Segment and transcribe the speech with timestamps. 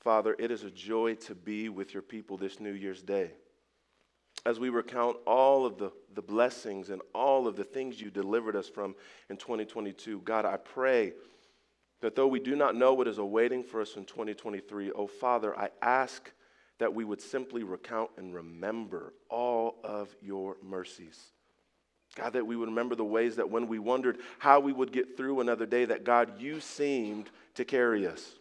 [0.00, 3.32] Father, it is a joy to be with your people this New Year's Day.
[4.46, 8.56] As we recount all of the, the blessings and all of the things you delivered
[8.56, 8.94] us from
[9.28, 11.12] in 2022, God, I pray
[12.00, 15.54] that though we do not know what is awaiting for us in 2023, oh Father,
[15.58, 16.32] I ask
[16.78, 21.32] that we would simply recount and remember all of your mercies.
[22.16, 25.18] God, that we would remember the ways that when we wondered how we would get
[25.18, 28.36] through another day, that God, you seemed to carry us.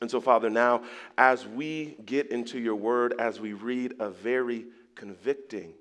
[0.00, 0.82] And so, Father, now
[1.16, 5.72] as we get into your word, as we read a very convicting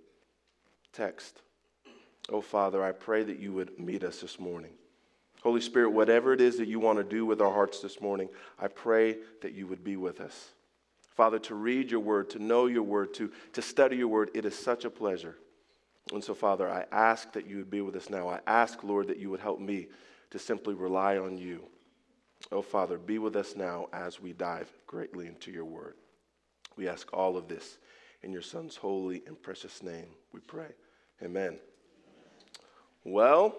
[0.92, 1.42] text,
[2.30, 4.72] oh Father, I pray that you would meet us this morning.
[5.44, 8.28] Holy Spirit, whatever it is that you want to do with our hearts this morning,
[8.60, 10.50] I pray that you would be with us.
[11.16, 14.46] Father, to read your word, to know your word, to, to study your word, it
[14.46, 15.36] is such a pleasure.
[16.14, 18.30] And so, Father, I ask that you would be with us now.
[18.30, 19.88] I ask, Lord, that you would help me
[20.32, 21.64] to simply rely on you.
[22.52, 25.96] Oh, Father, be with us now as we dive greatly into your word.
[26.78, 27.78] We ask all of this
[28.24, 30.70] in your Son's holy and precious name, we pray.
[31.24, 31.58] Amen.
[33.04, 33.56] Well,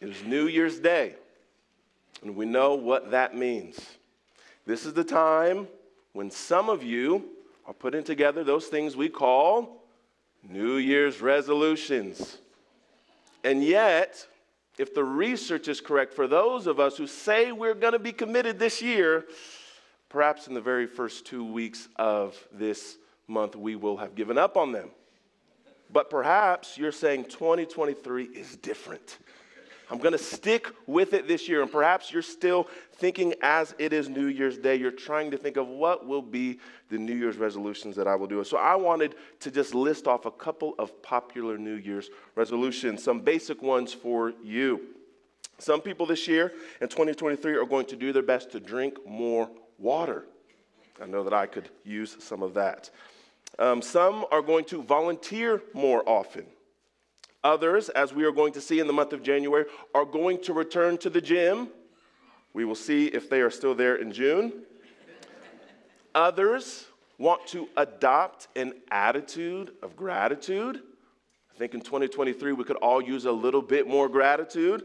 [0.00, 1.14] it is New Year's Day,
[2.22, 3.78] and we know what that means.
[4.66, 5.68] This is the time
[6.12, 7.24] when some of you
[7.66, 9.84] are putting together those things we call
[10.48, 12.38] New Year's resolutions.
[13.44, 14.26] And yet,
[14.78, 18.12] if the research is correct, for those of us who say we're going to be
[18.12, 19.26] committed this year,
[20.08, 22.96] perhaps in the very first two weeks of this
[23.28, 24.90] month, we will have given up on them.
[25.92, 29.18] But perhaps you're saying 2023 is different.
[29.90, 31.62] I'm going to stick with it this year.
[31.62, 35.56] And perhaps you're still thinking as it is New Year's Day, you're trying to think
[35.56, 36.60] of what will be
[36.90, 38.42] the New Year's resolutions that I will do.
[38.44, 43.20] So I wanted to just list off a couple of popular New Year's resolutions, some
[43.20, 44.80] basic ones for you.
[45.58, 49.50] Some people this year in 2023 are going to do their best to drink more
[49.78, 50.24] water.
[51.02, 52.90] I know that I could use some of that.
[53.58, 56.46] Um, some are going to volunteer more often.
[57.42, 59.64] Others, as we are going to see in the month of January,
[59.94, 61.68] are going to return to the gym.
[62.52, 64.64] We will see if they are still there in June.
[66.14, 66.86] Others
[67.18, 70.82] want to adopt an attitude of gratitude.
[71.54, 74.84] I think in 2023 we could all use a little bit more gratitude.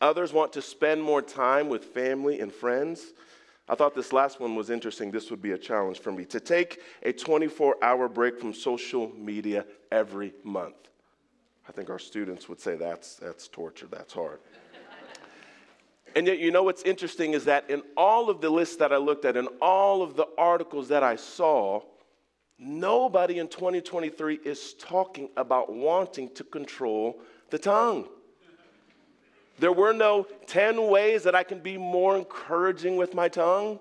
[0.00, 3.12] Others want to spend more time with family and friends.
[3.68, 5.10] I thought this last one was interesting.
[5.10, 9.10] This would be a challenge for me to take a 24 hour break from social
[9.16, 10.76] media every month.
[11.68, 14.38] I think our students would say that's, that's torture, that's hard.
[16.14, 18.98] and yet, you know what's interesting is that in all of the lists that I
[18.98, 21.80] looked at, in all of the articles that I saw,
[22.58, 28.08] nobody in 2023 is talking about wanting to control the tongue.
[29.58, 33.80] There were no 10 ways that I can be more encouraging with my tongue.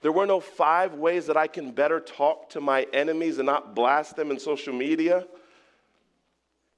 [0.00, 3.74] There were no five ways that I can better talk to my enemies and not
[3.74, 5.26] blast them in social media.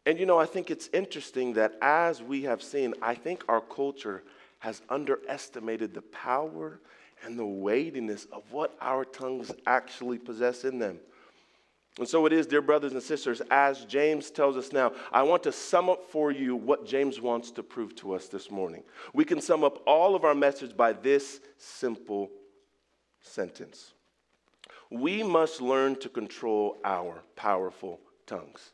[0.07, 3.61] And you know, I think it's interesting that as we have seen, I think our
[3.61, 4.23] culture
[4.59, 6.81] has underestimated the power
[7.25, 10.99] and the weightiness of what our tongues actually possess in them.
[11.99, 15.45] And so it is, dear brothers and sisters, as James tells us now, I want
[15.45, 18.83] to sum up for you what James wants to prove to us this morning.
[19.13, 22.31] We can sum up all of our message by this simple
[23.21, 23.95] sentence
[24.91, 28.74] We must learn to control our powerful tongues.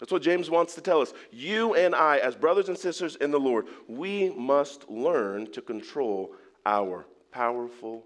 [0.00, 1.12] That's what James wants to tell us.
[1.30, 6.32] You and I, as brothers and sisters in the Lord, we must learn to control
[6.66, 8.04] our powerful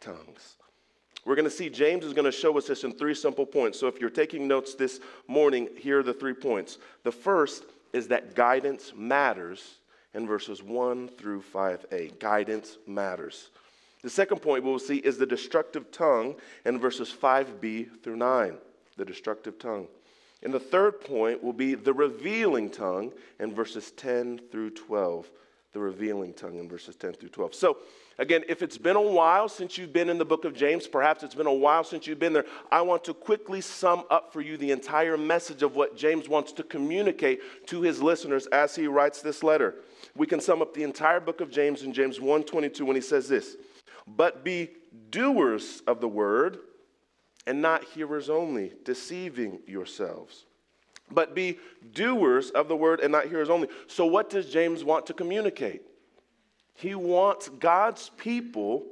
[0.00, 0.56] tongues.
[1.24, 3.78] We're going to see James is going to show us this in three simple points.
[3.78, 6.78] So if you're taking notes this morning, here are the three points.
[7.04, 9.80] The first is that guidance matters
[10.14, 12.18] in verses 1 through 5a.
[12.18, 13.50] Guidance matters.
[14.02, 18.56] The second point we'll see is the destructive tongue in verses 5b through 9.
[18.96, 19.88] The destructive tongue.
[20.42, 25.30] And the third point will be the revealing tongue in verses 10 through 12.
[25.72, 27.54] The revealing tongue in verses 10 through 12.
[27.54, 27.76] So,
[28.18, 31.22] again, if it's been a while since you've been in the book of James, perhaps
[31.22, 34.40] it's been a while since you've been there, I want to quickly sum up for
[34.40, 38.88] you the entire message of what James wants to communicate to his listeners as he
[38.88, 39.76] writes this letter.
[40.16, 43.28] We can sum up the entire book of James in James 1:22 when he says
[43.28, 43.56] this:
[44.08, 44.70] "But be
[45.10, 46.58] doers of the word
[47.46, 50.46] and not hearers only, deceiving yourselves.
[51.10, 51.58] But be
[51.92, 53.68] doers of the word and not hearers only.
[53.88, 55.82] So, what does James want to communicate?
[56.74, 58.86] He wants God's people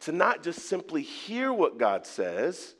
[0.00, 2.74] to not just simply hear what God says,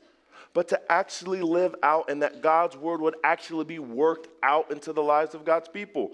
[0.53, 4.93] but to actually live out and that God's word would actually be worked out into
[4.93, 6.11] the lives of God's people.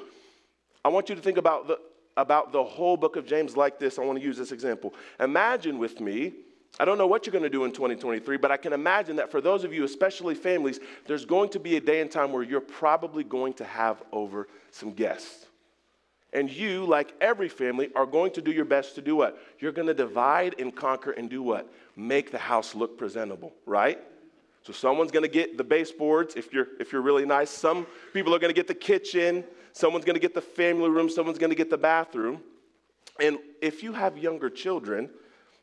[0.84, 1.80] I want you to think about the,
[2.18, 4.00] about the whole book of James like this.
[4.00, 4.94] I want to use this example.
[5.20, 6.34] Imagine with me
[6.81, 9.30] I don't know what you're going to do in 2023, but I can imagine that
[9.30, 12.42] for those of you, especially families, there's going to be a day and time where
[12.42, 15.45] you're probably going to have over some guests.
[16.33, 19.38] And you, like every family, are going to do your best to do what?
[19.60, 21.72] You're going to divide and conquer and do what?
[21.95, 24.00] Make the house look presentable, right?
[24.63, 27.51] So someone's going to get the baseboards if you're if you're really nice.
[27.51, 31.12] Some people are going to get the kitchen, someone's going to get the family room,
[31.12, 32.42] someone's going to get the bathroom.
[33.19, 35.12] And if you have younger children,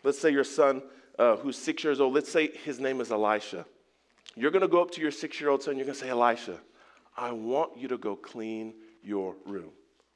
[0.04, 0.80] let's say your son
[1.18, 3.66] uh, who's 6 years old, let's say his name is Elisha.
[4.36, 6.58] You're going to go up to your 6-year-old son, you're going to say, "Elisha,
[7.16, 9.70] I want you to go clean your room."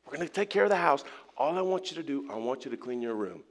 [0.06, 1.04] We're going to take care of the house.
[1.37, 3.43] All I want you to do, I want you to clean your room.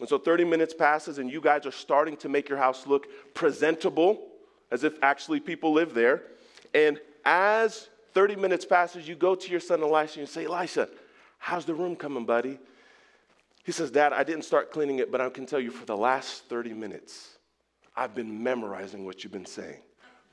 [0.00, 3.06] And so 30 minutes passes, and you guys are starting to make your house look
[3.34, 4.28] presentable,
[4.70, 6.22] as if actually people live there.
[6.74, 10.88] And as 30 minutes passes, you go to your son Elisha and you say, Elisha,
[11.38, 12.58] how's the room coming, buddy?
[13.64, 15.96] He says, Dad, I didn't start cleaning it, but I can tell you for the
[15.96, 17.38] last 30 minutes,
[17.96, 19.80] I've been memorizing what you've been saying.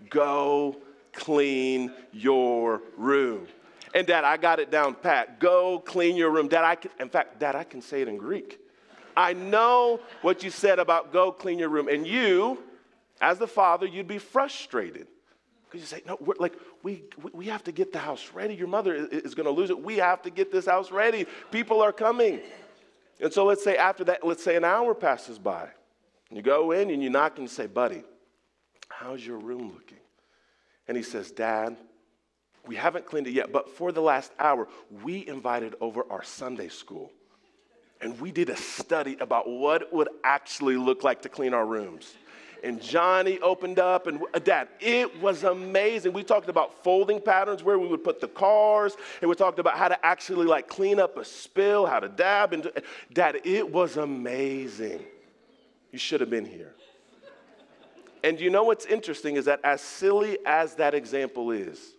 [0.10, 0.78] Go
[1.14, 3.48] clean your room.
[3.94, 5.40] And dad, I got it down pat.
[5.40, 6.48] Go clean your room.
[6.48, 8.60] Dad, I can, in fact, dad, I can say it in Greek.
[9.18, 11.88] I know what you said about go clean your room.
[11.88, 12.64] And you,
[13.20, 15.08] as the father, you'd be frustrated.
[15.66, 17.04] Because you say, no, we're like, we,
[17.34, 18.56] we have to get the house ready.
[18.56, 19.84] Your mother is going to lose it.
[19.84, 21.28] We have to get this house ready.
[21.52, 22.40] People are coming.
[23.20, 25.70] And so let's say after that, let's say an hour passes by.
[26.32, 28.04] You go in and you knock and you say, buddy,
[28.88, 29.98] how's your room looking?
[30.88, 31.76] And he says, Dad,
[32.66, 34.68] we haven't cleaned it yet, but for the last hour,
[35.04, 37.12] we invited over our Sunday school.
[38.02, 41.66] And we did a study about what it would actually look like to clean our
[41.66, 42.14] rooms.
[42.64, 46.14] And Johnny opened up, and Dad, it was amazing.
[46.14, 49.78] We talked about folding patterns where we would put the cars, and we talked about
[49.78, 52.54] how to actually like clean up a spill, how to dab.
[52.54, 52.70] And
[53.14, 55.04] Dad, it was amazing.
[55.92, 56.74] You should have been here.
[58.24, 61.94] And you know what's interesting is that as silly as that example is,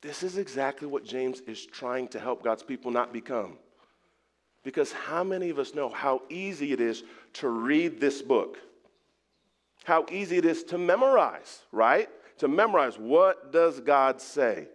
[0.00, 3.58] this is exactly what James is trying to help God's people not become.
[4.62, 7.02] Because how many of us know how easy it is
[7.34, 8.58] to read this book?
[9.88, 12.10] How easy it is to memorize, right?
[12.40, 14.68] To memorize what does God say?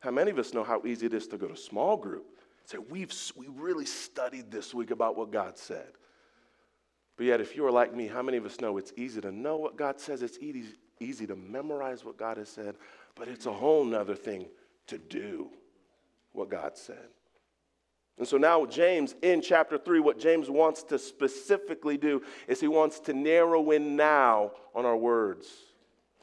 [0.00, 2.24] How many of us know how easy it is to go to small group?
[2.58, 5.92] and Say, we've we really studied this week about what God said.
[7.18, 9.30] But yet, if you are like me, how many of us know it's easy to
[9.30, 10.22] know what God says?
[10.22, 12.76] It's easy, easy to memorize what God has said,
[13.16, 14.46] but it's a whole nother thing
[14.86, 15.50] to do
[16.32, 17.08] what God said.
[18.18, 22.68] And so now, James, in chapter 3, what James wants to specifically do is he
[22.68, 25.48] wants to narrow in now on our words.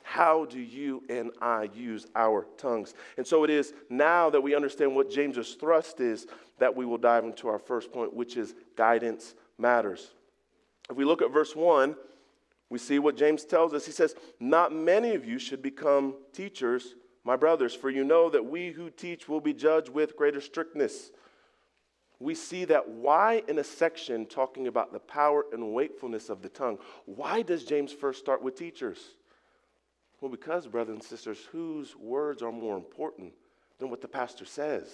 [0.03, 2.93] How do you and I use our tongues?
[3.17, 6.27] And so it is now that we understand what James's thrust is
[6.59, 10.11] that we will dive into our first point, which is guidance matters.
[10.89, 11.95] If we look at verse 1,
[12.69, 13.85] we see what James tells us.
[13.85, 18.45] He says, Not many of you should become teachers, my brothers, for you know that
[18.45, 21.11] we who teach will be judged with greater strictness.
[22.21, 26.49] We see that why, in a section talking about the power and wakefulness of the
[26.49, 28.99] tongue, why does James first start with teachers?
[30.19, 33.33] Well, because, brothers and sisters, whose words are more important
[33.79, 34.87] than what the pastor says?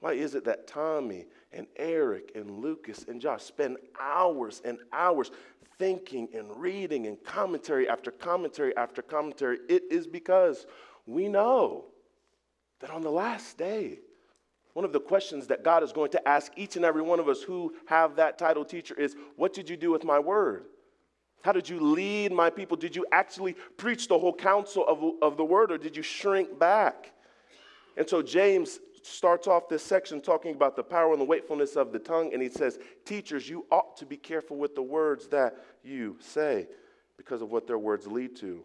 [0.00, 5.30] Why is it that Tommy and Eric and Lucas and Josh spend hours and hours
[5.78, 9.58] thinking and reading and commentary after commentary after commentary?
[9.68, 10.66] It is because
[11.06, 11.84] we know
[12.80, 14.00] that on the last day,
[14.74, 17.28] one of the questions that God is going to ask each and every one of
[17.28, 20.66] us who have that title teacher is What did you do with my word?
[21.42, 22.76] How did you lead my people?
[22.76, 26.58] Did you actually preach the whole counsel of, of the word or did you shrink
[26.58, 27.12] back?
[27.96, 31.92] And so James starts off this section talking about the power and the wakefulness of
[31.92, 35.56] the tongue, and he says, Teachers, you ought to be careful with the words that
[35.82, 36.66] you say
[37.16, 38.64] because of what their words lead to.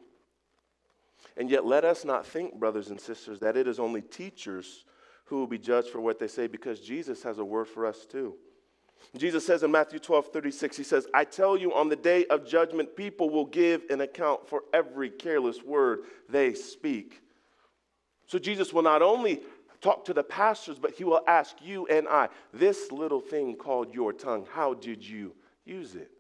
[1.37, 4.85] And yet, let us not think, brothers and sisters, that it is only teachers
[5.29, 8.05] who will be judged for what they say because Jesus has a word for us
[8.05, 8.35] too.
[9.15, 12.47] Jesus says in Matthew 12, 36, he says, I tell you, on the day of
[12.47, 17.21] judgment, people will give an account for every careless word they speak.
[18.25, 19.41] So Jesus will not only
[19.81, 23.93] talk to the pastors, but he will ask you and I, this little thing called
[23.93, 25.33] your tongue, how did you
[25.63, 26.11] use it?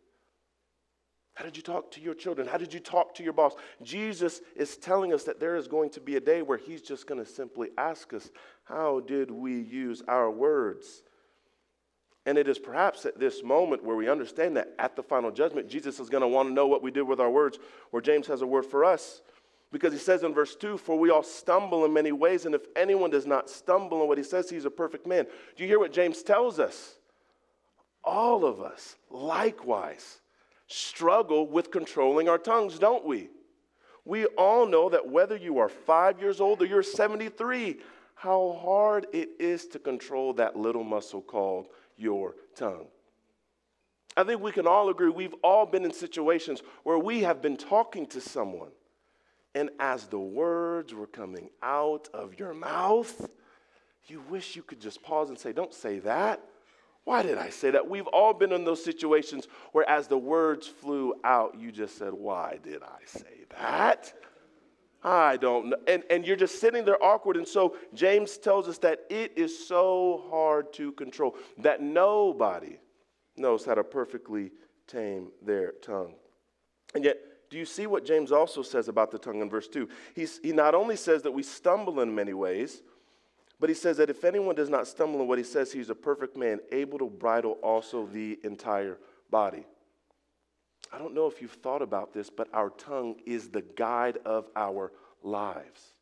[1.39, 2.49] How did you talk to your children?
[2.49, 3.53] How did you talk to your boss?
[3.81, 7.07] Jesus is telling us that there is going to be a day where he's just
[7.07, 8.29] going to simply ask us,
[8.69, 11.01] How did we use our words?
[12.27, 15.67] And it is perhaps at this moment where we understand that at the final judgment,
[15.67, 17.57] Jesus is going to want to know what we did with our words,
[17.89, 19.21] where James has a word for us.
[19.71, 22.61] Because he says in verse 2, For we all stumble in many ways, and if
[22.75, 25.25] anyone does not stumble in what he says, he's a perfect man.
[25.55, 26.95] Do you hear what James tells us?
[28.03, 30.19] All of us, likewise,
[30.67, 33.29] struggle with controlling our tongues, don't we?
[34.05, 37.77] We all know that whether you are five years old or you're 73,
[38.19, 42.87] how hard it is to control that little muscle called your tongue.
[44.17, 47.55] I think we can all agree we've all been in situations where we have been
[47.55, 48.71] talking to someone,
[49.55, 53.29] and as the words were coming out of your mouth,
[54.07, 56.43] you wish you could just pause and say, Don't say that.
[57.05, 57.89] Why did I say that?
[57.89, 62.11] We've all been in those situations where, as the words flew out, you just said,
[62.11, 64.13] Why did I say that?
[65.03, 65.77] I don't know.
[65.87, 67.37] And, and you're just sitting there awkward.
[67.37, 72.77] And so James tells us that it is so hard to control, that nobody
[73.37, 74.51] knows how to perfectly
[74.87, 76.15] tame their tongue.
[76.93, 77.17] And yet,
[77.49, 79.87] do you see what James also says about the tongue in verse 2?
[80.15, 82.83] He's, he not only says that we stumble in many ways,
[83.59, 85.95] but he says that if anyone does not stumble in what he says, he's a
[85.95, 88.97] perfect man, able to bridle also the entire
[89.31, 89.65] body.
[90.91, 94.47] I don't know if you've thought about this, but our tongue is the guide of
[94.55, 94.91] our
[95.23, 95.93] lives.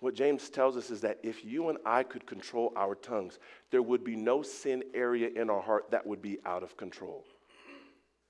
[0.00, 3.38] What James tells us is that if you and I could control our tongues,
[3.70, 7.24] there would be no sin area in our heart that would be out of control.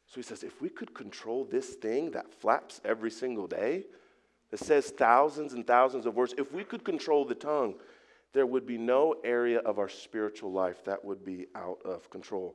[0.07, 3.85] So he says, if we could control this thing that flaps every single day,
[4.53, 7.75] that says thousands and thousands of words, if we could control the tongue,
[8.33, 12.55] there would be no area of our spiritual life that would be out of control.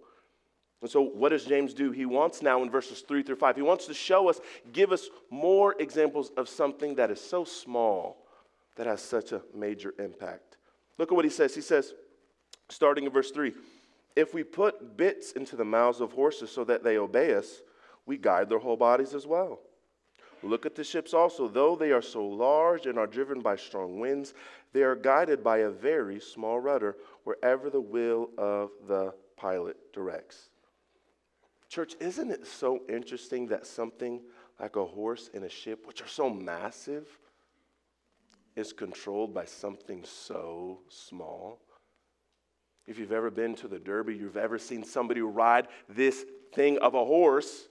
[0.82, 1.92] And so, what does James do?
[1.92, 4.40] He wants now in verses three through five, he wants to show us,
[4.74, 8.26] give us more examples of something that is so small
[8.76, 10.58] that has such a major impact.
[10.98, 11.54] Look at what he says.
[11.54, 11.94] He says,
[12.70, 13.54] starting in verse three,
[14.16, 17.62] if we put bits into the mouths of horses so that they obey us,
[18.06, 19.60] we guide their whole bodies as well.
[20.44, 21.48] Look at the ships also.
[21.48, 24.34] Though they are so large and are driven by strong winds,
[24.74, 30.50] they are guided by a very small rudder wherever the will of the pilot directs.
[31.72, 34.20] Church, isn't it so interesting that something
[34.60, 37.08] like a horse and a ship, which are so massive,
[38.58, 41.62] is controlled by something so small?
[42.88, 46.94] If you've ever been to the Derby, you've ever seen somebody ride this thing of
[46.94, 47.70] a horse,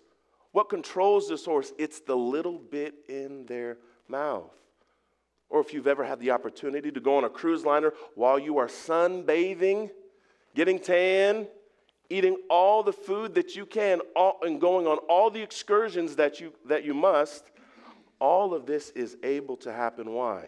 [0.53, 1.75] what controls this horse?
[1.79, 3.77] It's the little bit in their
[4.09, 4.51] mouth.
[5.51, 8.57] Or if you've ever had the opportunity to go on a cruise liner while you
[8.57, 9.91] are sunbathing,
[10.55, 11.49] getting tan,
[12.11, 16.41] eating all the food that you can, all, and going on all the excursions that
[16.41, 17.45] you, that you must,
[18.19, 20.13] all of this is able to happen.
[20.13, 20.47] Why?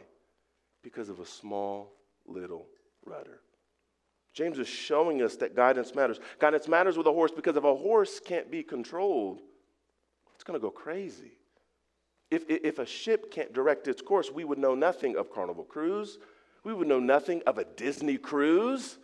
[0.83, 1.93] Because of a small
[2.27, 2.67] little
[3.07, 3.41] rudder.
[4.35, 6.19] James is showing us that guidance matters.
[6.39, 9.41] Guidance matters with a horse because if a horse can't be controlled,
[10.35, 11.33] it's going to go crazy.
[12.31, 16.19] If, if a ship can't direct its course, we would know nothing of Carnival Cruise.
[16.65, 18.99] We would know nothing of a Disney cruise.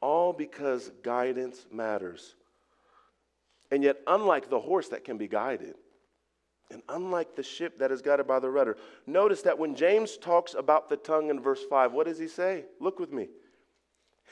[0.00, 2.34] All because guidance matters.
[3.70, 5.74] And yet, unlike the horse that can be guided,
[6.70, 8.76] and unlike the ship that is guided by the rudder,
[9.06, 12.64] notice that when James talks about the tongue in verse 5, what does he say?
[12.78, 13.28] Look with me.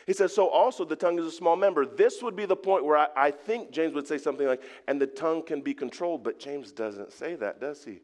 [0.07, 1.85] He says, So also the tongue is a small member.
[1.85, 5.01] This would be the point where I, I, think James would say something like, and
[5.01, 8.01] the tongue can be controlled, but James doesn't say that, does he?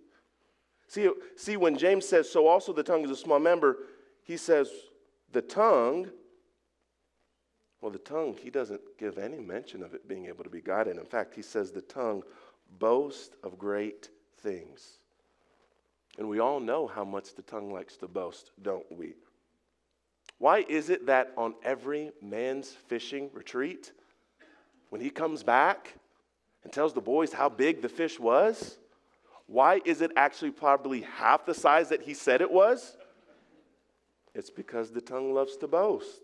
[0.88, 3.78] See, see, when James says, So also the tongue is a small member,
[4.23, 4.71] he says,
[5.33, 6.11] The tongue,
[7.84, 10.96] well, the tongue, he doesn't give any mention of it being able to be guided.
[10.96, 12.22] In fact, he says, The tongue
[12.78, 15.00] boasts of great things.
[16.16, 19.12] And we all know how much the tongue likes to boast, don't we?
[20.38, 23.92] Why is it that on every man's fishing retreat,
[24.88, 25.92] when he comes back
[26.62, 28.78] and tells the boys how big the fish was,
[29.46, 32.96] why is it actually probably half the size that he said it was?
[34.34, 36.22] It's because the tongue loves to boast.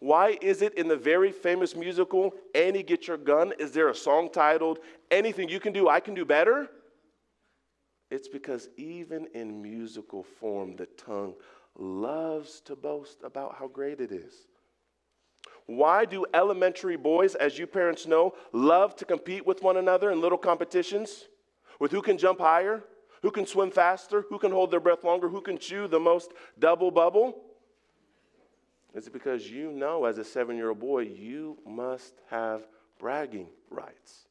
[0.00, 3.94] Why is it in the very famous musical, Annie Get Your Gun, is there a
[3.94, 4.78] song titled,
[5.10, 6.68] Anything You Can Do, I Can Do Better?
[8.10, 11.34] It's because even in musical form, the tongue
[11.76, 14.32] loves to boast about how great it is.
[15.66, 20.20] Why do elementary boys, as you parents know, love to compete with one another in
[20.20, 21.26] little competitions
[21.78, 22.82] with who can jump higher,
[23.22, 26.32] who can swim faster, who can hold their breath longer, who can chew the most
[26.58, 27.42] double bubble?
[28.94, 32.66] Is it because you know, as a seven year old boy, you must have
[32.98, 34.26] bragging rights?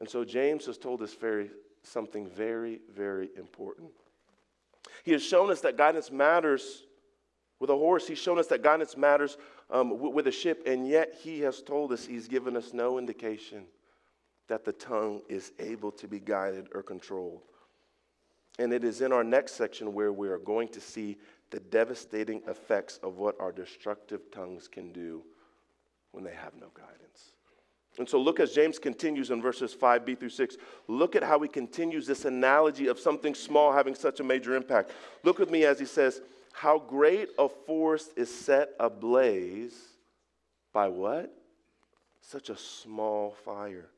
[0.00, 1.50] And so James has told us very,
[1.82, 3.90] something very, very important.
[5.04, 6.84] He has shown us that guidance matters
[7.60, 8.06] with a horse.
[8.06, 9.36] He's shown us that guidance matters
[9.70, 13.64] um, with a ship, and yet he has told us, he's given us no indication
[14.48, 17.42] that the tongue is able to be guided or controlled.
[18.58, 21.16] And it is in our next section where we are going to see
[21.54, 25.22] the devastating effects of what our destructive tongues can do
[26.10, 27.34] when they have no guidance.
[27.96, 30.56] And so look as James continues in verses 5b through 6.
[30.88, 34.90] Look at how he continues this analogy of something small having such a major impact.
[35.22, 39.78] Look with me as he says, How great a forest is set ablaze
[40.72, 41.32] by what?
[42.20, 43.90] Such a small fire.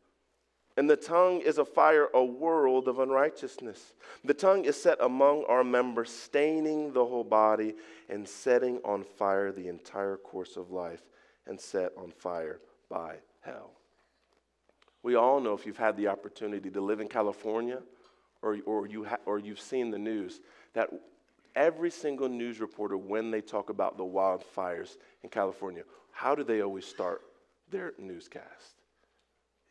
[0.76, 3.94] And the tongue is a fire, a world of unrighteousness.
[4.24, 7.74] The tongue is set among our members, staining the whole body
[8.10, 11.02] and setting on fire the entire course of life,
[11.46, 13.70] and set on fire by hell.
[15.02, 17.80] We all know if you've had the opportunity to live in California
[18.42, 20.40] or, or, you ha- or you've seen the news,
[20.74, 20.90] that
[21.54, 26.60] every single news reporter, when they talk about the wildfires in California, how do they
[26.60, 27.22] always start
[27.70, 28.75] their newscast?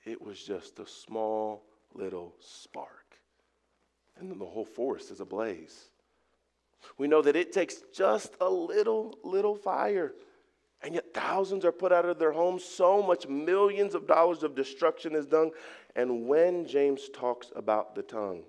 [0.05, 3.19] It was just a small little spark.
[4.17, 5.89] And then the whole forest is ablaze.
[6.97, 10.13] We know that it takes just a little, little fire.
[10.83, 12.63] And yet thousands are put out of their homes.
[12.63, 15.51] So much millions of dollars of destruction is done.
[15.95, 18.43] And when James talks about the tongue,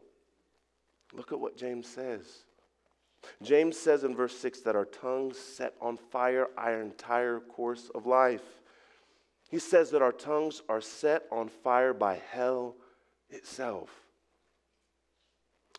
[1.15, 2.45] look at what James says.
[3.43, 8.07] James says in verse 6 that our tongues set on fire our entire course of
[8.07, 8.63] life.
[9.49, 12.75] He says that our tongues are set on fire by hell
[13.31, 13.91] itself.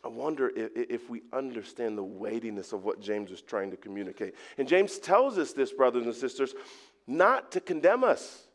[0.04, 4.34] I wonder if, if, we understand the weightiness of what James is trying to communicate.
[4.56, 6.54] And James tells us this, brothers and sisters,
[7.06, 8.46] not to condemn us.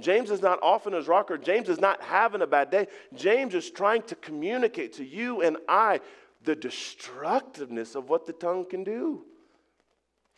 [0.00, 1.38] James is not off in his rocker.
[1.38, 2.88] James is not having a bad day.
[3.14, 6.00] James is trying to communicate to you and I
[6.42, 9.24] the destructiveness of what the tongue can do.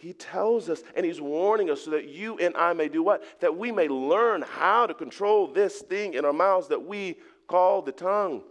[0.00, 3.22] He tells us and he's warning us so that you and I may do what?
[3.40, 7.82] That we may learn how to control this thing in our mouths that we call
[7.82, 8.42] the tongue.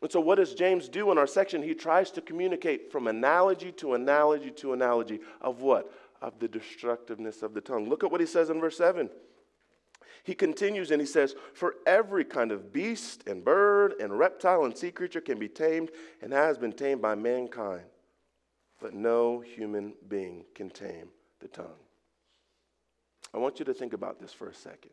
[0.00, 1.62] And so, what does James do in our section?
[1.62, 5.92] He tries to communicate from analogy to analogy to analogy of what?
[6.22, 7.90] Of the destructiveness of the tongue.
[7.90, 9.10] Look at what he says in verse 7.
[10.24, 14.74] He continues and he says, For every kind of beast and bird and reptile and
[14.74, 15.90] sea creature can be tamed
[16.22, 17.82] and has been tamed by mankind
[18.82, 21.08] but no human being can tame
[21.40, 21.66] the tongue.
[23.32, 24.90] I want you to think about this for a second.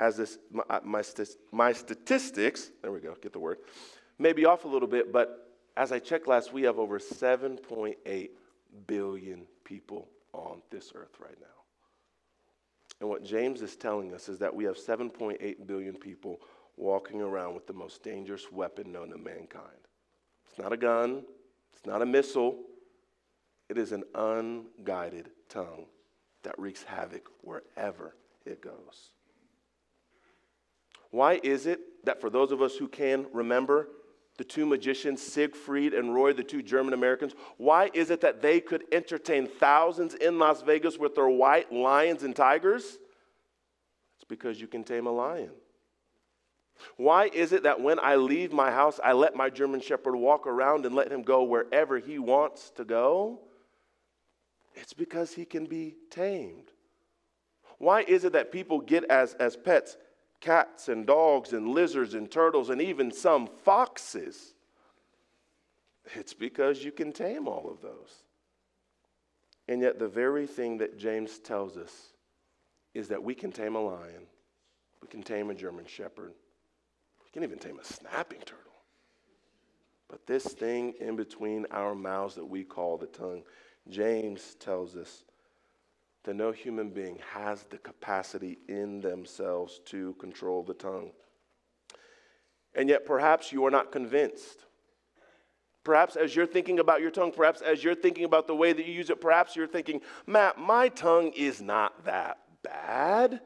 [0.00, 1.02] As this, my, my,
[1.52, 3.58] my statistics, there we go, get the word,
[4.18, 8.30] may be off a little bit, but as I checked last, we have over 7.8
[8.86, 11.46] billion people on this earth right now.
[13.00, 16.40] And what James is telling us is that we have 7.8 billion people
[16.76, 19.66] walking around with the most dangerous weapon known to mankind.
[20.48, 21.24] It's not a gun,
[21.72, 22.56] it's not a missile,
[23.68, 25.86] it is an unguided tongue
[26.42, 29.10] that wreaks havoc wherever it goes.
[31.10, 33.88] Why is it that for those of us who can remember
[34.36, 38.60] the two magicians, Siegfried and Roy, the two German Americans, why is it that they
[38.60, 42.98] could entertain thousands in Las Vegas with their white lions and tigers?
[44.16, 45.50] It's because you can tame a lion.
[46.96, 50.46] Why is it that when I leave my house, I let my German Shepherd walk
[50.46, 53.40] around and let him go wherever he wants to go?
[54.80, 56.70] It's because he can be tamed.
[57.78, 59.96] Why is it that people get as, as pets
[60.40, 64.54] cats and dogs and lizards and turtles and even some foxes?
[66.14, 68.22] It's because you can tame all of those.
[69.66, 72.12] And yet, the very thing that James tells us
[72.94, 74.26] is that we can tame a lion,
[75.02, 76.32] we can tame a German shepherd,
[77.22, 78.64] we can even tame a snapping turtle.
[80.08, 83.42] But this thing in between our mouths that we call the tongue,
[83.88, 85.24] James tells us
[86.24, 91.10] that no human being has the capacity in themselves to control the tongue.
[92.74, 94.66] And yet, perhaps you are not convinced.
[95.84, 98.86] Perhaps as you're thinking about your tongue, perhaps as you're thinking about the way that
[98.86, 103.40] you use it, perhaps you're thinking, Matt, my tongue is not that bad.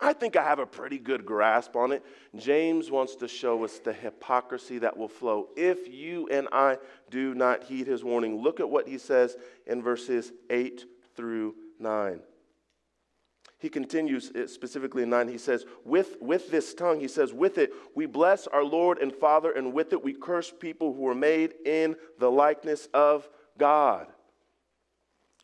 [0.00, 2.04] I think I have a pretty good grasp on it.
[2.36, 6.78] James wants to show us the hypocrisy that will flow if you and I
[7.10, 8.42] do not heed his warning.
[8.42, 12.20] Look at what he says in verses 8 through 9.
[13.58, 15.28] He continues specifically in 9.
[15.28, 19.14] He says, with, with this tongue, he says, with it we bless our Lord and
[19.14, 24.08] Father, and with it we curse people who are made in the likeness of God.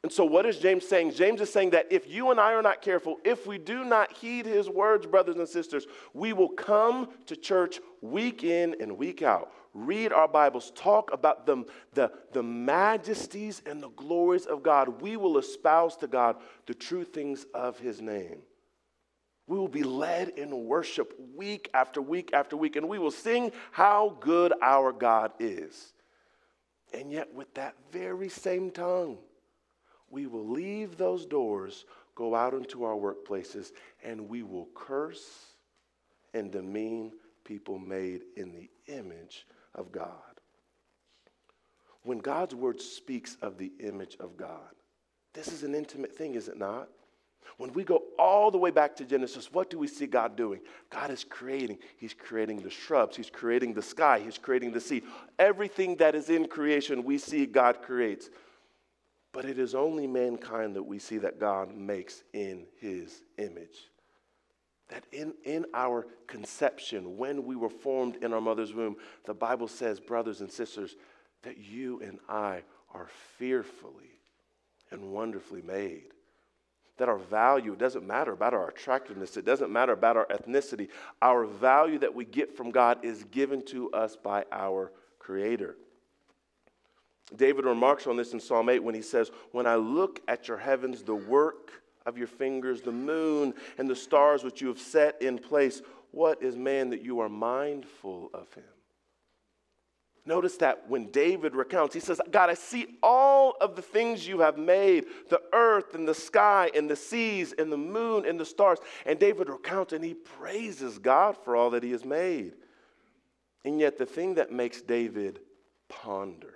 [0.03, 1.13] And so, what is James saying?
[1.13, 4.13] James is saying that if you and I are not careful, if we do not
[4.13, 9.23] heed his words, brothers and sisters, we will come to church week in and week
[9.23, 15.01] out, read our Bibles, talk about the, the, the majesties and the glories of God.
[15.01, 16.37] We will espouse to God
[16.67, 18.39] the true things of his name.
[19.47, 23.53] We will be led in worship week after week after week, and we will sing
[23.71, 25.93] how good our God is.
[26.93, 29.19] And yet, with that very same tongue,
[30.13, 33.73] we will leave those doors go out into our workplaces
[34.05, 35.55] and we will curse
[36.35, 37.11] and demean
[37.45, 40.13] people made in the image of God.
[42.05, 44.75] When God's word speaks of the image of God,
[45.33, 46.89] this is an intimate thing, is it not?
[47.57, 50.61] When we go all the way back to Genesis, what do we see God doing?
[50.91, 51.79] God is creating.
[51.97, 55.03] He's creating the shrubs, He's creating the sky, He's creating the sea.
[55.39, 58.31] Everything that is in creation, we see God creates.
[59.33, 63.89] But it is only mankind that we see that God makes in His image.
[64.89, 69.69] That in, in our conception, when we were formed in our mother's womb, the Bible
[69.69, 70.97] says, brothers and sisters,
[71.43, 74.19] that you and I are fearfully
[74.91, 76.13] and wonderfully made.
[76.99, 80.89] That our value, it doesn't matter about our attractiveness, it doesn't matter about our ethnicity.
[81.23, 85.77] Our value that we get from God is given to us by our Creator.
[87.37, 90.59] David remarks on this in Psalm 8 when he says, When I look at your
[90.59, 91.73] heavens, the work
[92.07, 96.43] of your fingers, the moon and the stars which you have set in place, what
[96.43, 98.65] is man that you are mindful of him?
[100.25, 104.39] Notice that when David recounts, he says, God, I see all of the things you
[104.41, 108.45] have made the earth and the sky and the seas and the moon and the
[108.45, 108.79] stars.
[109.05, 112.53] And David recounts and he praises God for all that he has made.
[113.65, 115.41] And yet, the thing that makes David
[115.89, 116.55] ponder,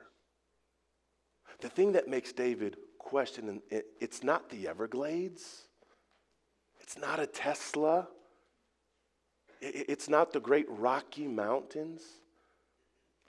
[1.60, 5.68] the thing that makes David question, it's not the Everglades,
[6.80, 8.08] it's not a Tesla,
[9.60, 12.02] it's not the great Rocky Mountains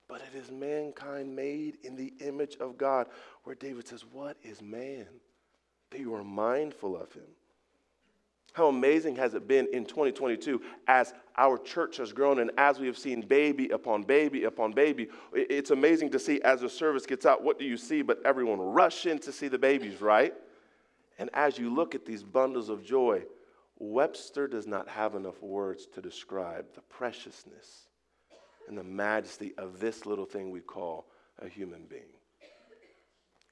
[0.07, 3.07] but it is mankind made in the image of God,
[3.43, 5.07] where David says, What is man?
[5.91, 7.27] That you are mindful of him.
[8.57, 12.87] How amazing has it been in 2022 as our church has grown and as we
[12.87, 15.09] have seen baby upon baby upon baby?
[15.31, 18.01] It's amazing to see as the service gets out, what do you see?
[18.01, 20.33] But everyone rush in to see the babies, right?
[21.19, 23.25] And as you look at these bundles of joy,
[23.77, 27.85] Webster does not have enough words to describe the preciousness
[28.67, 31.05] and the majesty of this little thing we call
[31.43, 32.09] a human being.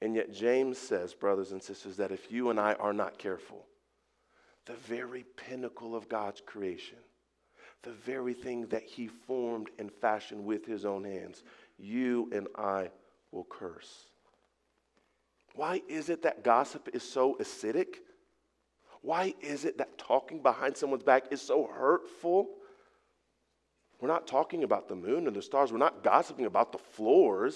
[0.02, 3.66] And yet, James says, brothers and sisters, that if you and I are not careful,
[4.66, 6.98] the very pinnacle of God's creation,
[7.82, 11.42] the very thing that He formed and fashioned with His own hands,
[11.78, 12.90] you and I
[13.30, 14.06] will curse.
[15.54, 17.96] Why is it that gossip is so acidic?
[19.02, 22.48] Why is it that talking behind someone's back is so hurtful?
[24.00, 25.72] We're not talking about the moon and the stars.
[25.72, 27.54] We're not gossiping about the floors.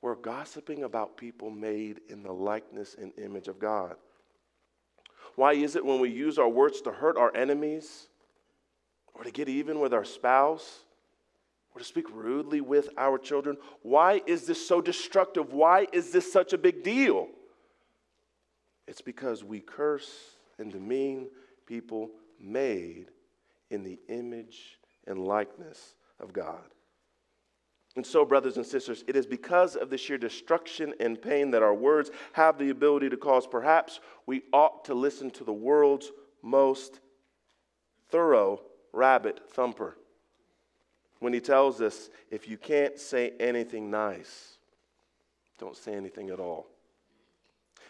[0.00, 3.96] We're gossiping about people made in the likeness and image of God.
[5.36, 8.08] Why is it when we use our words to hurt our enemies
[9.14, 10.80] or to get even with our spouse
[11.74, 13.56] or to speak rudely with our children?
[13.82, 15.52] Why is this so destructive?
[15.52, 17.28] Why is this such a big deal?
[18.86, 20.10] It's because we curse
[20.58, 21.28] and demean
[21.66, 23.06] people made
[23.70, 26.62] in the image and likeness of God.
[27.96, 31.62] And so, brothers and sisters, it is because of the sheer destruction and pain that
[31.62, 33.46] our words have the ability to cause.
[33.46, 36.10] Perhaps we ought to listen to the world's
[36.42, 37.00] most
[38.10, 38.60] thorough
[38.92, 39.96] rabbit thumper
[41.20, 44.58] when he tells us if you can't say anything nice,
[45.58, 46.66] don't say anything at all.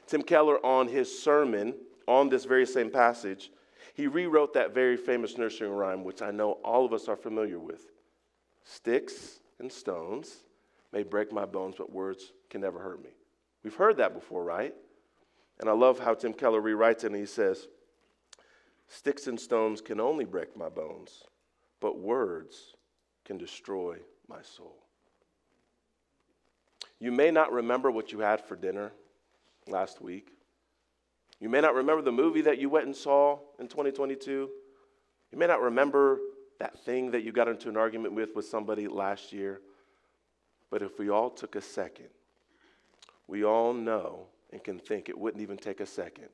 [0.07, 1.75] Tim Keller, on his sermon
[2.07, 3.51] on this very same passage,
[3.95, 7.59] he rewrote that very famous nursery rhyme, which I know all of us are familiar
[7.59, 7.87] with
[8.65, 10.45] Sticks and stones
[10.93, 13.11] may break my bones, but words can never hurt me.
[13.63, 14.75] We've heard that before, right?
[15.61, 17.69] And I love how Tim Keller rewrites it and he says,
[18.89, 21.25] Sticks and stones can only break my bones,
[21.81, 22.75] but words
[23.25, 23.97] can destroy
[24.29, 24.77] my soul.
[27.01, 28.93] You may not remember what you had for dinner
[29.67, 30.31] last week.
[31.41, 34.49] You may not remember the movie that you went and saw in 2022.
[35.33, 36.21] You may not remember
[36.59, 39.61] that thing that you got into an argument with with somebody last year.
[40.71, 42.09] But if we all took a second,
[43.27, 46.29] we all know and can think it wouldn't even take a second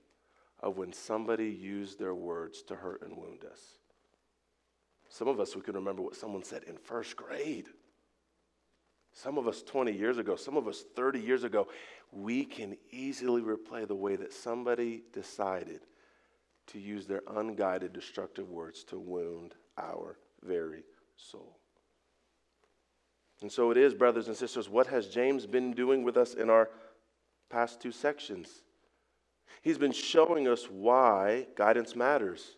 [0.60, 3.78] of when somebody used their words to hurt and wound us.
[5.08, 7.68] Some of us, we can remember what someone said in first grade.
[9.12, 11.68] Some of us 20 years ago, some of us 30 years ago,
[12.12, 15.80] we can easily replay the way that somebody decided
[16.68, 20.84] to use their unguided, destructive words to wound our very
[21.16, 21.56] soul.
[23.42, 26.50] And so it is, brothers and sisters, what has James been doing with us in
[26.50, 26.68] our
[27.48, 28.62] past two sections?
[29.62, 32.56] He's been showing us why guidance matters.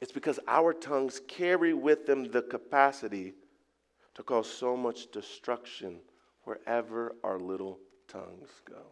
[0.00, 3.34] It's because our tongues carry with them the capacity
[4.14, 6.00] to cause so much destruction
[6.44, 8.86] wherever our little tongues go.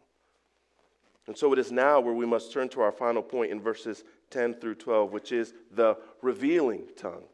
[1.26, 4.04] And so it is now where we must turn to our final point in verses
[4.30, 7.24] 10 through 12, which is the revealing tongue.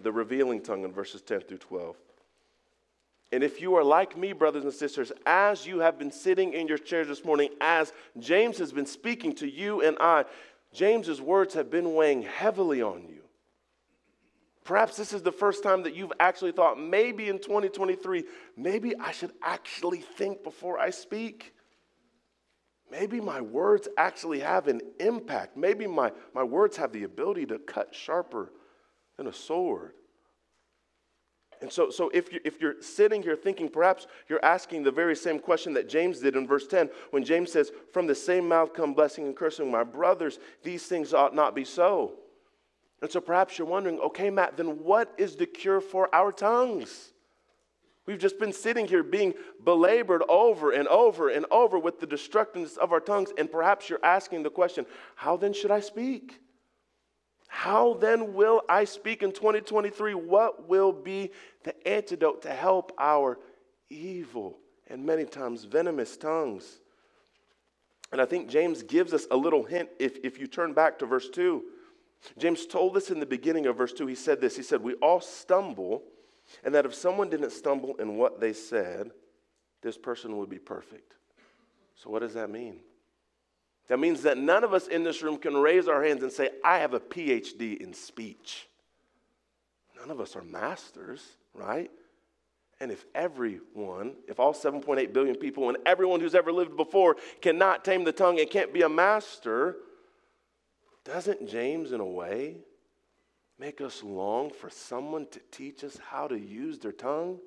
[0.00, 1.96] The revealing tongue in verses 10 through 12.
[3.32, 6.68] And if you are like me, brothers and sisters, as you have been sitting in
[6.68, 10.26] your chairs this morning, as James has been speaking to you and I,
[10.72, 13.22] James's words have been weighing heavily on you.
[14.64, 18.24] Perhaps this is the first time that you've actually thought, maybe in 2023,
[18.56, 21.54] maybe I should actually think before I speak.
[22.90, 25.56] Maybe my words actually have an impact.
[25.56, 28.52] Maybe my, my words have the ability to cut sharper
[29.22, 29.92] than a sword.
[31.60, 35.14] And so, so if, you, if you're sitting here thinking, perhaps you're asking the very
[35.14, 38.74] same question that James did in verse 10, when James says, From the same mouth
[38.74, 42.14] come blessing and cursing, my brothers, these things ought not be so.
[43.00, 47.12] And so perhaps you're wondering, okay, Matt, then what is the cure for our tongues?
[48.06, 52.76] We've just been sitting here being belabored over and over and over with the destructiveness
[52.76, 56.40] of our tongues, and perhaps you're asking the question, how then should I speak?
[57.54, 60.14] How then will I speak in 2023?
[60.14, 61.32] What will be
[61.64, 63.38] the antidote to help our
[63.90, 64.56] evil
[64.88, 66.80] and many times venomous tongues?
[68.10, 71.06] And I think James gives us a little hint if, if you turn back to
[71.06, 71.62] verse 2.
[72.38, 74.94] James told us in the beginning of verse 2, he said this He said, We
[74.94, 76.04] all stumble,
[76.64, 79.10] and that if someone didn't stumble in what they said,
[79.82, 81.16] this person would be perfect.
[81.96, 82.80] So, what does that mean?
[83.92, 86.48] That means that none of us in this room can raise our hands and say,
[86.64, 88.66] I have a PhD in speech.
[90.00, 91.90] None of us are masters, right?
[92.80, 97.84] And if everyone, if all 7.8 billion people and everyone who's ever lived before cannot
[97.84, 99.76] tame the tongue and can't be a master,
[101.04, 102.56] doesn't James, in a way,
[103.58, 107.40] make us long for someone to teach us how to use their tongue?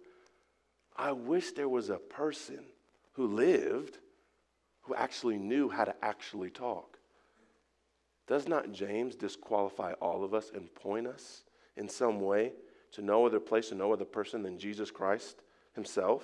[0.95, 2.65] I wish there was a person
[3.13, 3.97] who lived
[4.85, 6.97] who actually knew how to actually talk.
[8.27, 11.43] Does not James disqualify all of us and point us
[11.77, 12.53] in some way
[12.93, 15.41] to no other place and no other person than Jesus Christ
[15.73, 16.23] himself?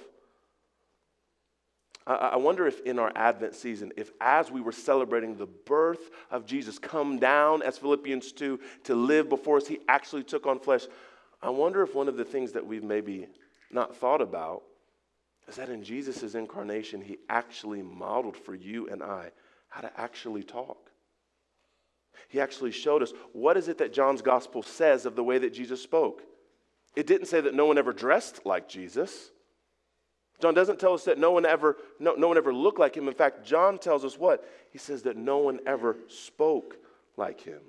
[2.08, 6.47] I wonder if in our Advent season, if as we were celebrating the birth of
[6.47, 10.88] Jesus, come down as Philippians 2 to live before us, he actually took on flesh.
[11.43, 13.28] I wonder if one of the things that we've maybe
[13.69, 14.63] not thought about
[15.48, 19.32] is that in Jesus' incarnation, he actually modeled for you and I
[19.70, 20.92] how to actually talk.
[22.28, 25.54] He actually showed us what is it that John's gospel says of the way that
[25.54, 26.22] Jesus spoke.
[26.96, 29.32] It didn't say that no one ever dressed like Jesus.
[30.42, 33.08] John doesn't tell us that no one ever no, no one ever looked like him.
[33.08, 34.48] In fact, John tells us what?
[34.72, 36.78] He says that no one ever spoke
[37.16, 37.62] like him.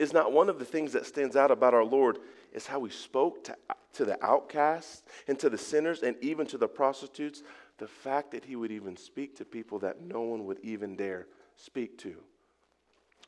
[0.00, 2.20] Is not one of the things that stands out about our Lord
[2.54, 3.56] is how he spoke to,
[3.92, 7.42] to the outcasts and to the sinners and even to the prostitutes.
[7.76, 11.26] The fact that he would even speak to people that no one would even dare
[11.56, 12.16] speak to.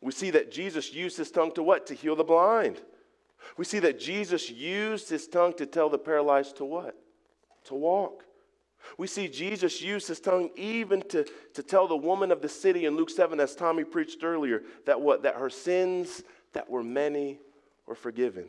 [0.00, 1.84] We see that Jesus used his tongue to what?
[1.88, 2.80] To heal the blind.
[3.58, 6.96] We see that Jesus used his tongue to tell the paralyzed to what?
[7.64, 8.24] To walk.
[8.96, 12.86] We see Jesus use his tongue even to, to tell the woman of the city
[12.86, 15.22] in Luke 7, as Tommy preached earlier, that what?
[15.22, 17.40] That her sins that were many
[17.86, 18.48] were forgiven.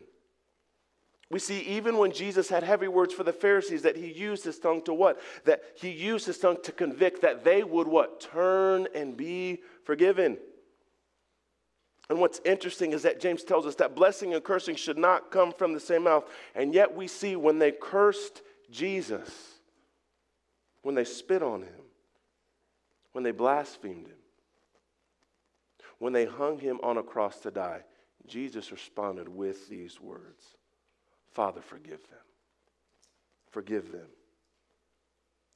[1.30, 4.60] We see even when Jesus had heavy words for the Pharisees that he used his
[4.60, 5.20] tongue to what?
[5.46, 8.22] That he used his tongue to convict that they would what?
[8.22, 10.38] Turn and be forgiven.
[12.10, 15.52] And what's interesting is that James tells us that blessing and cursing should not come
[15.52, 16.26] from the same mouth.
[16.54, 19.56] And yet we see when they cursed Jesus,
[20.84, 21.82] when they spit on him,
[23.14, 24.18] when they blasphemed him,
[25.98, 27.84] when they hung him on a cross to die,
[28.28, 30.56] Jesus responded with these words
[31.32, 32.20] Father, forgive them.
[33.50, 34.08] Forgive them.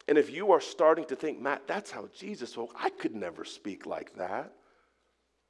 [0.07, 3.43] And if you are starting to think, Matt, that's how Jesus spoke, I could never
[3.43, 4.53] speak like that.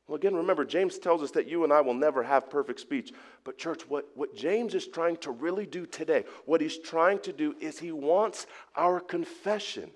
[0.08, 3.12] Well, again, remember, James tells us that you and I will never have perfect speech.
[3.44, 7.34] But, church, what, what James is trying to really do today, what he's trying to
[7.34, 9.92] do is he wants our confession.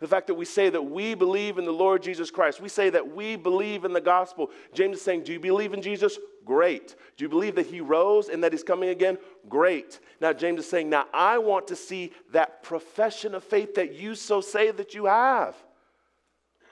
[0.00, 2.90] The fact that we say that we believe in the Lord Jesus Christ, we say
[2.90, 4.50] that we believe in the gospel.
[4.72, 6.18] James is saying, Do you believe in Jesus?
[6.44, 6.96] Great.
[7.16, 9.18] Do you believe that he rose and that he's coming again?
[9.48, 10.00] Great.
[10.20, 14.14] Now, James is saying, Now I want to see that profession of faith that you
[14.14, 15.56] so say that you have.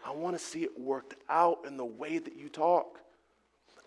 [0.04, 2.98] I want to see it worked out in the way that you talk.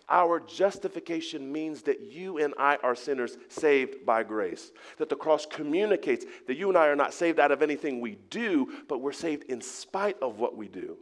[0.08, 4.70] Our justification means that you and I are sinners saved by grace.
[4.98, 8.14] That the cross communicates that you and I are not saved out of anything we
[8.30, 10.96] do, but we're saved in spite of what we do.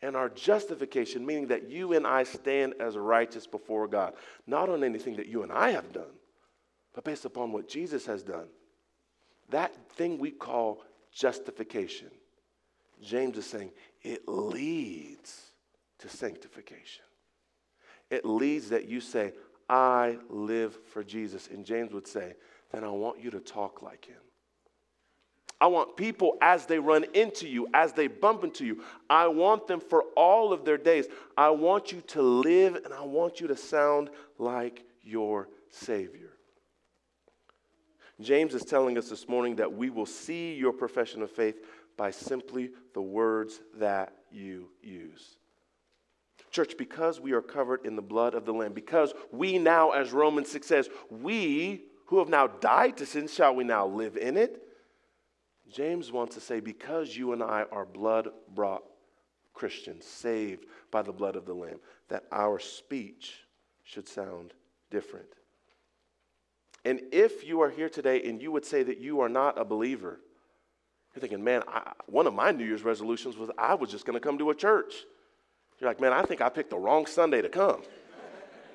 [0.00, 4.14] And our justification, meaning that you and I stand as righteous before God,
[4.46, 6.14] not on anything that you and I have done,
[6.94, 8.48] but based upon what Jesus has done.
[9.50, 10.82] That thing we call
[11.12, 12.10] justification.
[13.02, 15.52] James is saying it leads
[15.98, 17.04] to sanctification.
[18.10, 19.32] It leads that you say,
[19.68, 21.48] I live for Jesus.
[21.48, 22.34] And James would say,
[22.72, 24.16] then I want you to talk like him.
[25.60, 29.66] I want people as they run into you, as they bump into you, I want
[29.66, 31.06] them for all of their days.
[31.36, 36.30] I want you to live and I want you to sound like your Savior.
[38.20, 41.62] James is telling us this morning that we will see your profession of faith
[41.96, 45.36] by simply the words that you use.
[46.50, 50.12] Church, because we are covered in the blood of the Lamb, because we now, as
[50.12, 54.36] Romans 6 says, we who have now died to sin, shall we now live in
[54.36, 54.62] it?
[55.70, 58.82] James wants to say, because you and I are blood brought
[59.54, 63.34] Christians, saved by the blood of the Lamb, that our speech
[63.84, 64.54] should sound
[64.90, 65.28] different.
[66.84, 69.64] And if you are here today and you would say that you are not a
[69.64, 70.18] believer,
[71.14, 74.14] you're thinking, man, I, one of my New Year's resolutions was I was just going
[74.14, 74.94] to come to a church.
[75.80, 77.82] You're like, man, I think I picked the wrong Sunday to come.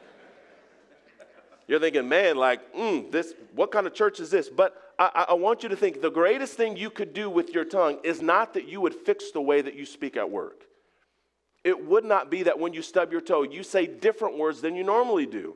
[1.68, 4.50] You're thinking, man, like, mm, this, what kind of church is this?
[4.50, 7.66] But I, I want you to think the greatest thing you could do with your
[7.66, 10.64] tongue is not that you would fix the way that you speak at work.
[11.64, 14.76] It would not be that when you stub your toe, you say different words than
[14.76, 15.56] you normally do.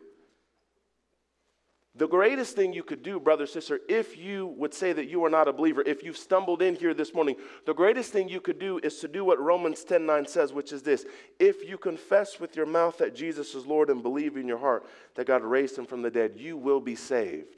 [1.99, 5.29] The greatest thing you could do, brother, sister, if you would say that you are
[5.29, 7.35] not a believer, if you've stumbled in here this morning,
[7.65, 10.71] the greatest thing you could do is to do what Romans 10 9 says, which
[10.71, 11.03] is this
[11.39, 14.85] If you confess with your mouth that Jesus is Lord and believe in your heart
[15.15, 17.57] that God raised him from the dead, you will be saved.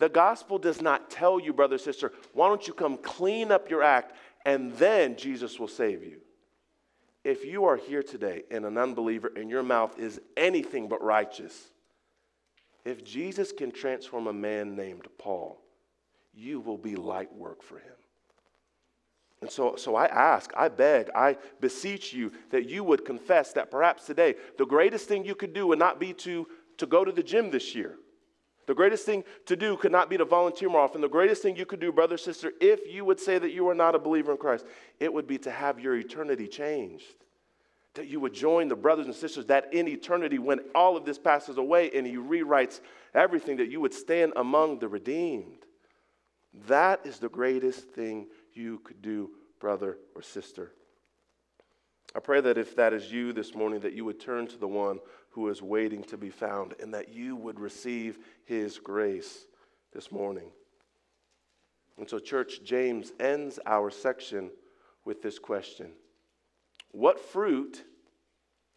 [0.00, 3.84] The gospel does not tell you, brother, sister, why don't you come clean up your
[3.84, 6.22] act and then Jesus will save you.
[7.22, 11.70] If you are here today and an unbeliever and your mouth is anything but righteous,
[12.88, 15.60] if Jesus can transform a man named Paul,
[16.32, 17.92] you will be light work for him.
[19.42, 23.70] And so, so I ask, I beg, I beseech you that you would confess that
[23.70, 26.48] perhaps today the greatest thing you could do would not be to,
[26.78, 27.96] to go to the gym this year.
[28.66, 31.00] The greatest thing to do could not be to volunteer more often.
[31.00, 33.74] The greatest thing you could do, brother, sister, if you would say that you are
[33.74, 34.66] not a believer in Christ,
[34.98, 37.14] it would be to have your eternity changed
[37.94, 41.18] that you would join the brothers and sisters that in eternity, when all of this
[41.18, 42.80] passes away and he rewrites
[43.14, 45.64] everything, that you would stand among the redeemed.
[46.66, 50.72] That is the greatest thing you could do, brother or sister.
[52.14, 54.68] I pray that if that is you this morning, that you would turn to the
[54.68, 54.98] one
[55.30, 59.46] who is waiting to be found and that you would receive his grace
[59.92, 60.50] this morning.
[61.98, 64.50] And so, church, James ends our section
[65.04, 65.92] with this question
[66.92, 67.84] What fruit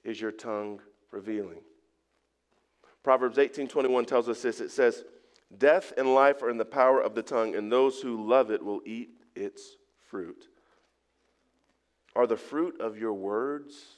[0.03, 1.63] is your tongue revealing?
[3.03, 4.61] Proverbs 18:21 tells us this.
[4.61, 5.05] It says,
[5.57, 8.63] "Death and life are in the power of the tongue, and those who love it
[8.63, 10.49] will eat its fruit."
[12.15, 13.97] Are the fruit of your words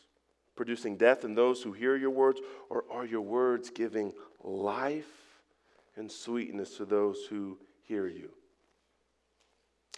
[0.56, 5.42] producing death in those who hear your words, or are your words giving life
[5.96, 8.32] and sweetness to those who hear you?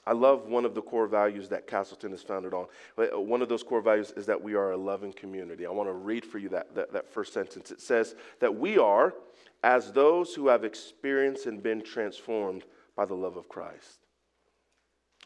[0.07, 2.67] I love one of the core values that Castleton is founded on.
[2.97, 5.65] Uh, one of those core values is that we are a loving community.
[5.65, 7.71] I want to read for you that, that, that first sentence.
[7.71, 9.15] It says that we are
[9.63, 12.65] as those who have experienced and been transformed
[12.95, 14.05] by the love of Christ.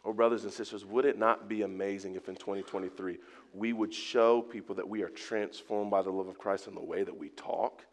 [0.06, 3.18] Oh, brothers and sisters, would it not be amazing if in 2023
[3.54, 6.82] we would show people that we are transformed by the love of Christ in the
[6.82, 7.86] way that we talk?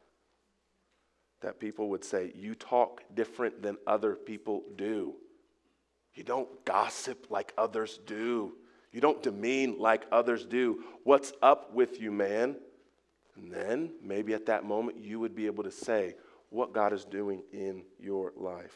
[1.40, 5.14] That people would say, You talk different than other people do.
[6.16, 8.54] You don't gossip like others do.
[8.90, 10.82] You don't demean like others do.
[11.04, 12.56] What's up with you, man?
[13.36, 16.14] And then maybe at that moment you would be able to say
[16.48, 18.74] what God is doing in your life.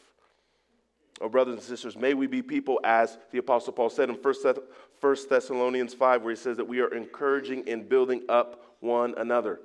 [1.19, 5.15] Oh, brothers and sisters, may we be people, as the Apostle Paul said in 1
[5.29, 9.59] Thessalonians 5, where he says that we are encouraging and building up one another.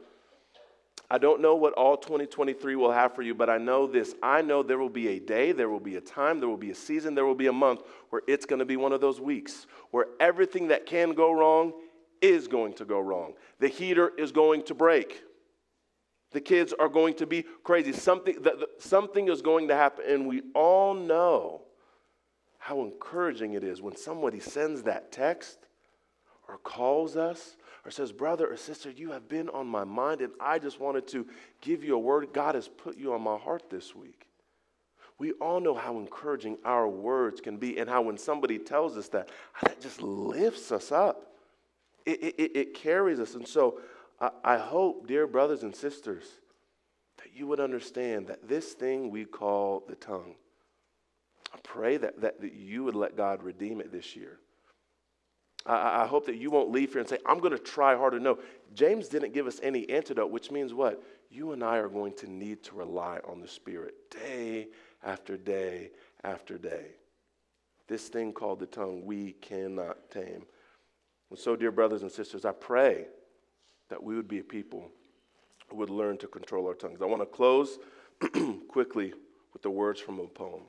[1.09, 4.15] I don't know what all 2023 will have for you, but I know this.
[4.23, 6.71] I know there will be a day, there will be a time, there will be
[6.71, 9.21] a season, there will be a month where it's going to be one of those
[9.21, 11.73] weeks where everything that can go wrong
[12.21, 13.35] is going to go wrong.
[13.61, 15.23] The heater is going to break.
[16.33, 17.93] The kids are going to be crazy.
[17.93, 21.63] Something, the, something is going to happen, and we all know
[22.59, 25.59] how encouraging it is when somebody sends that text
[26.49, 27.57] or calls us
[27.87, 31.07] or says, Brother or sister, you have been on my mind, and I just wanted
[31.09, 31.25] to
[31.61, 32.33] give you a word.
[32.33, 34.27] God has put you on my heart this week.
[35.19, 39.09] We all know how encouraging our words can be, and how when somebody tells us
[39.11, 39.31] that,
[39.63, 41.37] that just lifts us up.
[42.05, 43.37] It, it, it carries us.
[43.37, 43.79] And so
[44.21, 46.25] I, I hope, dear brothers and sisters,
[47.19, 50.35] that you would understand that this thing we call the tongue,
[51.55, 54.41] I pray that, that, that you would let God redeem it this year.
[55.67, 58.19] I, I hope that you won't leave here and say, I'm going to try harder.
[58.19, 58.39] No,
[58.75, 61.03] James didn't give us any antidote, which means what?
[61.31, 64.69] You and I are going to need to rely on the Spirit day
[65.05, 65.91] after day
[66.25, 66.93] after day.
[67.89, 70.45] This thing called the tongue, we cannot tame.
[71.31, 73.07] And so, dear brothers and sisters, I pray
[73.89, 74.91] that we would be a people
[75.69, 77.03] who would learn to control our tongues.
[77.03, 77.79] I want to close
[78.69, 79.13] quickly
[79.53, 80.63] with the words from a poem.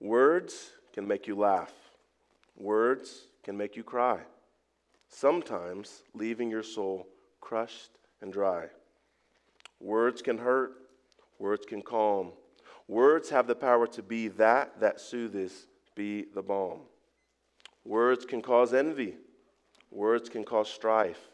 [0.00, 1.72] Words can make you laugh,
[2.60, 4.20] words can make you cry,
[5.08, 7.06] sometimes leaving your soul
[7.40, 8.66] crushed and dry.
[9.80, 10.74] Words can hurt,
[11.38, 12.32] words can calm.
[12.86, 16.80] Words have the power to be that that soothes, be the balm.
[17.84, 19.16] Words can cause envy,
[19.90, 21.30] words can cause strife.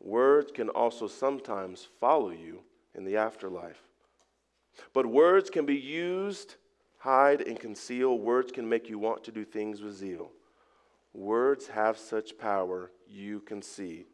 [0.00, 2.60] Words can also sometimes follow you
[2.94, 3.82] in the afterlife.
[4.92, 6.56] But words can be used,
[6.98, 8.18] hide, and conceal.
[8.18, 10.30] Words can make you want to do things with zeal.
[11.16, 14.04] Words have such power, you can see.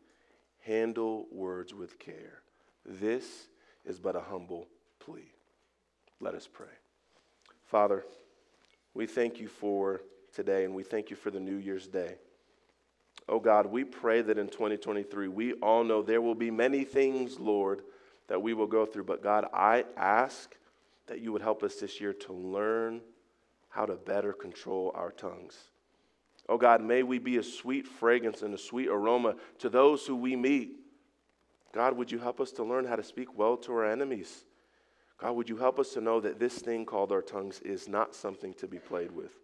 [0.61, 2.43] Handle words with care.
[2.87, 3.49] This
[3.85, 4.69] is but a humble
[5.01, 5.33] plea.
[6.21, 6.69] Let us pray.
[7.65, 8.05] Father,
[8.95, 12.15] we thank you for today and we thank you for the New Year's Day.
[13.29, 17.41] Oh God, we pray that in 2023, we all know there will be many things,
[17.41, 17.83] Lord,
[18.29, 19.05] that we will go through.
[19.05, 20.55] But God, I ask
[21.09, 23.01] that you would help us this year to learn
[23.71, 25.72] how to better control our tongues.
[26.49, 30.17] Oh God, may we be a sweet fragrance and a sweet aroma to those who
[30.17, 30.73] we meet.
[31.73, 34.45] God, would you help us to learn how to speak well to our enemies?
[35.19, 38.15] God, would you help us to know that this thing called our tongues is not
[38.15, 39.39] something to be played with?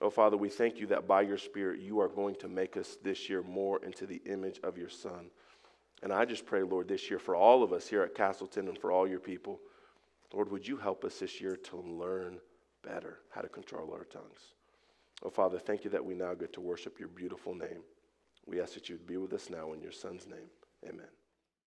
[0.00, 2.96] Oh, Father, we thank you that by your Spirit, you are going to make us
[3.02, 5.30] this year more into the image of your Son.
[6.02, 8.78] And I just pray, Lord, this year for all of us here at Castleton and
[8.78, 9.60] for all your people,
[10.32, 12.38] Lord, would you help us this year to learn
[12.82, 14.54] better how to control our tongues?
[15.24, 17.82] Oh, Father, thank you that we now get to worship your beautiful name.
[18.46, 20.48] We ask that you be with us now in your Son's name.
[20.88, 21.17] Amen.